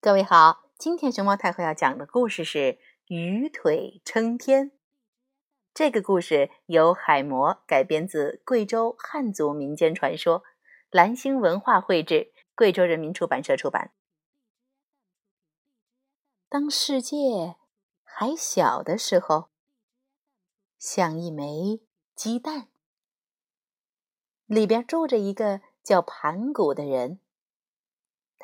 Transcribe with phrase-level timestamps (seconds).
[0.00, 2.58] 各位好，今天熊猫太后要讲的故事是
[3.06, 4.70] 《鱼腿撑天》。
[5.74, 10.44] 这个故事由海魔改编自贵州汉族民间传说，
[10.90, 13.92] 蓝星文化绘制，贵州人民出版社出版。
[16.48, 17.56] 当世界
[18.04, 19.48] 还小的时候，
[20.78, 21.80] 像一枚
[22.14, 22.68] 鸡蛋，
[24.46, 27.18] 里边住着一个叫盘古的人。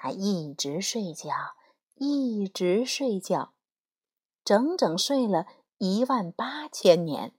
[0.03, 1.30] 他一直睡觉，
[1.95, 3.54] 一直睡觉，
[4.43, 5.46] 整整睡了
[5.79, 7.36] 一万八千年。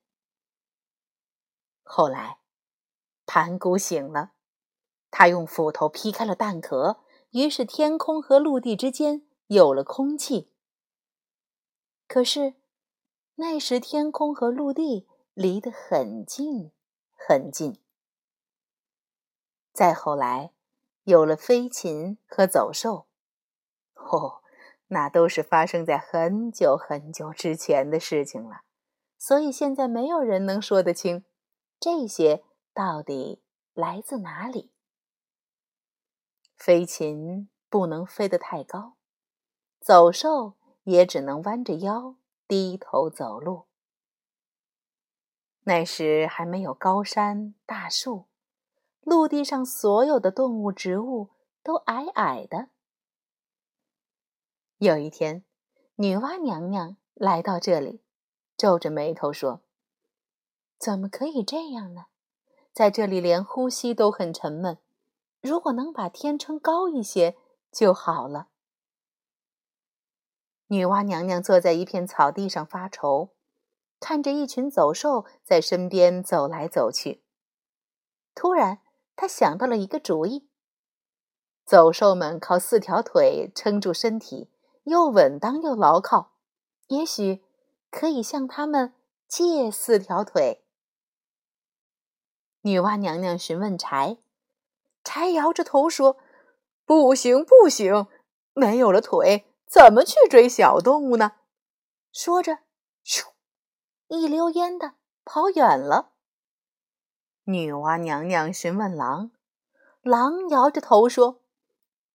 [1.83, 2.39] 后来，
[3.25, 4.31] 盘古醒了，
[5.11, 10.49] 他用斧头劈开了蛋壳，于是天空和陆地之间有了空气。
[12.07, 12.53] 可是，
[13.35, 16.71] 那时天空和陆地离得很近，
[17.11, 17.77] 很近。
[19.73, 20.53] 再后来。
[21.03, 23.07] 有了飞禽和走兽，
[23.95, 24.41] 哦，
[24.87, 28.61] 那都是发生在很久很久之前的事情了。
[29.17, 31.25] 所以现在没有人能说得清，
[31.79, 33.41] 这些到底
[33.73, 34.71] 来自哪里。
[36.55, 38.95] 飞禽不能飞得太高，
[39.81, 42.15] 走兽也只能弯着腰
[42.47, 43.67] 低头走路。
[45.63, 48.27] 那时还没有高山大树。
[49.03, 51.29] 陆地上所有的动物、植物
[51.61, 52.69] 都矮矮的。
[54.77, 55.43] 有一天，
[55.95, 58.01] 女娲娘娘来到这里，
[58.57, 59.61] 皱着眉头说
[60.79, 62.05] ：“怎么可以这样呢？
[62.71, 64.77] 在这里连呼吸都很沉闷。
[65.41, 67.37] 如果能把天撑高一些
[67.71, 68.47] 就好了。”
[70.67, 73.35] 女娲娘娘坐在一片草地上发愁，
[73.99, 77.23] 看着一群走兽在身边走来走去。
[78.33, 78.79] 突然，
[79.15, 80.49] 他想到了一个主意：
[81.65, 84.49] 走兽们靠四条腿撑住身体，
[84.83, 86.33] 又稳当又牢靠，
[86.87, 87.43] 也许
[87.89, 88.93] 可以向他们
[89.27, 90.65] 借四条腿。
[92.61, 94.17] 女娲娘娘询问柴，
[95.03, 96.17] 柴摇着头说
[96.85, 98.07] ：“不行，不行，
[98.53, 101.33] 没有了腿，怎么去追小动物呢？”
[102.13, 102.59] 说着，
[103.05, 103.33] 咻，
[104.07, 104.93] 一溜烟的
[105.25, 106.12] 跑远了。
[107.45, 109.31] 女娲娘娘询问狼，
[110.01, 111.41] 狼摇着头说：“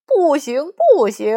[0.06, 1.36] 不行，不行，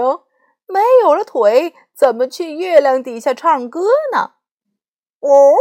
[0.66, 3.82] 没有了腿，怎么去月亮底下唱歌
[4.14, 4.36] 呢？”
[5.20, 5.54] 哦，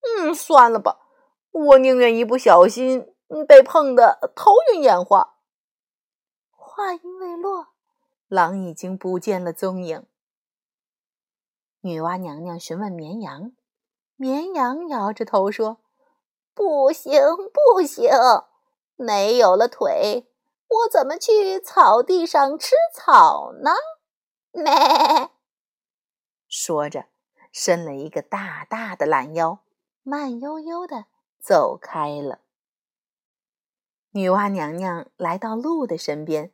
[0.00, 1.00] 嗯，算了吧，
[1.50, 3.14] 我宁愿一不小心
[3.46, 5.34] 被碰得头晕眼花。
[6.50, 7.68] 话音未落，
[8.26, 10.06] 狼已经不见了踪影。
[11.82, 13.52] 女娲娘娘询问绵羊。
[14.22, 15.78] 绵羊摇着头说
[16.54, 17.20] ：“不行，
[17.52, 18.08] 不行，
[18.94, 20.28] 没有了腿，
[20.68, 23.72] 我怎么去草地上吃草呢？”
[24.54, 25.30] 咩，
[26.46, 27.06] 说着，
[27.50, 29.64] 伸了一个大大的懒腰，
[30.04, 31.06] 慢悠悠的
[31.40, 32.42] 走开了。
[34.12, 36.52] 女娲娘娘来到鹿的身边，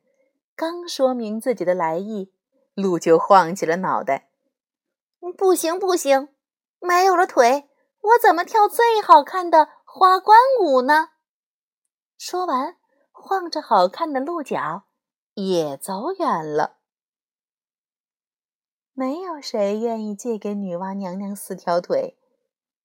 [0.57, 2.33] 刚说明自己的来意，
[2.73, 4.31] 鹿就晃起了脑袋
[5.37, 6.31] ：“不行，不行。”
[6.81, 7.69] 没有了腿，
[8.01, 11.11] 我怎么跳最好看的花冠舞呢？
[12.17, 12.77] 说完，
[13.13, 14.85] 晃着好看的鹿角，
[15.35, 16.79] 也走远了。
[18.93, 22.19] 没有谁愿意借给女娲娘娘四条腿，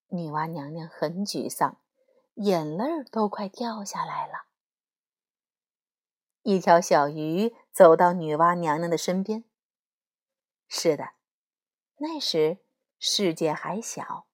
[0.10, 1.80] 女娲娘娘很沮丧，
[2.36, 4.46] 眼泪都快掉下来了。
[6.42, 9.44] 一条小鱼走到女娲娘娘的身边。
[10.68, 11.12] 是的，
[11.98, 12.63] 那时。
[13.06, 14.28] 世界还小，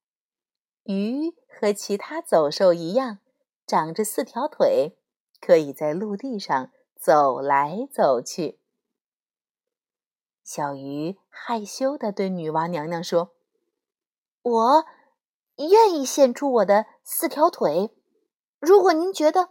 [0.83, 3.17] 鱼和其他走兽一样，
[3.65, 4.95] 长着四条腿，
[5.41, 8.59] 可以在陆地上走来走去。
[10.43, 13.33] 小鱼害羞地对女娲娘娘说
[14.43, 14.85] ：“我
[15.55, 17.97] 愿意献出我的四条腿，
[18.59, 19.49] 如果您觉得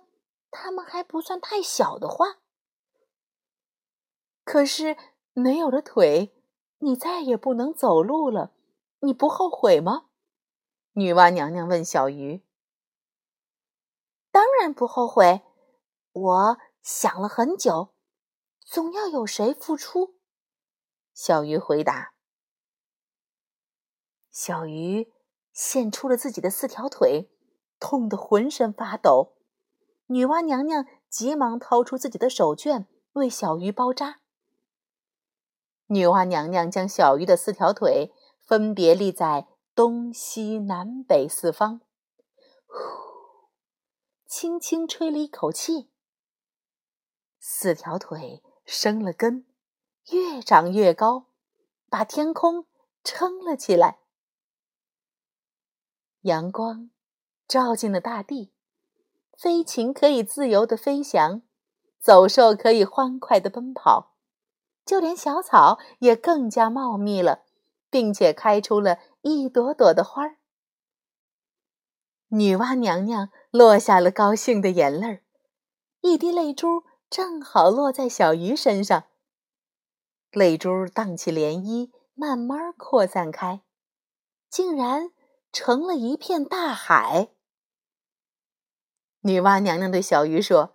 [0.53, 2.37] 它们还不算太小的话。
[4.45, 4.97] 可是
[5.33, 6.37] 没有了腿，
[6.79, 8.55] 你再也不能走路了。”
[9.09, 10.11] 你不后悔吗？
[10.93, 12.45] 女娲娘娘问小鱼。
[14.31, 15.41] 当然不后悔。
[16.13, 17.95] 我想了很久，
[18.61, 20.19] 总要有谁付出。
[21.15, 22.13] 小鱼回答。
[24.31, 25.11] 小鱼
[25.55, 27.31] 献出了自己的四条腿，
[27.81, 29.39] 痛得浑身发抖。
[30.09, 34.21] 女娲娘娘急忙掏出自己的手绢，为小鱼包扎。
[35.87, 38.13] 女娲娘娘将小鱼的四条腿。
[38.49, 41.83] 分别立在东西南北四方，
[42.67, 43.51] 呼，
[44.27, 45.91] 轻轻吹了一口气，
[47.39, 49.45] 四条腿生了根，
[50.13, 51.27] 越长越高，
[51.91, 52.65] 把天空
[53.05, 53.99] 撑了起来。
[56.23, 56.89] 阳光
[57.47, 58.55] 照进了大地，
[59.37, 61.43] 飞禽可以自由的飞翔，
[62.01, 64.15] 走兽可以欢快的奔跑，
[64.87, 67.45] 就连小草也更加茂密了，
[67.91, 70.37] 并且开出了一朵朵的花儿。
[72.29, 75.23] 女娲娘娘落下了高兴的眼泪儿，
[76.03, 79.05] 一滴泪珠正好落在小鱼身上。
[80.31, 83.63] 泪珠荡起涟漪，慢慢扩散开，
[84.51, 85.11] 竟然
[85.51, 87.31] 成了一片大海。
[89.21, 90.75] 女娲娘娘对小鱼说：“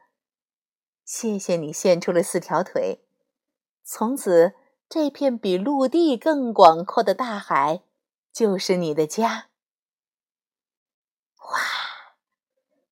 [1.05, 3.05] 谢谢你献出了四条腿，
[3.83, 4.55] 从此
[4.93, 7.81] 这片比陆地更广阔的大海
[8.31, 9.49] 就是你的家。”
[11.41, 12.15] 哇！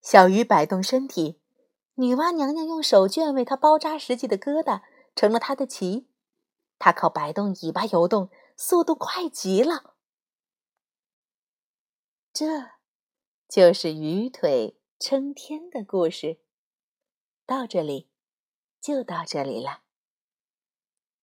[0.02, 1.40] 小鱼摆动身体，
[1.94, 4.82] 女娲娘娘用手绢为它包扎实际的疙瘩，
[5.16, 6.08] 成了它的鳍。
[6.80, 9.94] 它靠摆动尾巴游动，速度快极了。
[12.34, 12.72] 这，
[13.48, 16.40] 就是鱼腿撑天的故事。
[17.46, 18.10] 到这里，
[18.82, 19.81] 就到这里了。